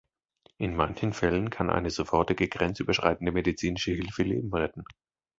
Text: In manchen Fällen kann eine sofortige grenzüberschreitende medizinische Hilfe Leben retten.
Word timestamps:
In 0.57 0.75
manchen 0.75 1.13
Fällen 1.13 1.51
kann 1.51 1.69
eine 1.69 1.91
sofortige 1.91 2.47
grenzüberschreitende 2.47 3.31
medizinische 3.31 3.91
Hilfe 3.91 4.23
Leben 4.23 4.51
retten. 4.51 4.83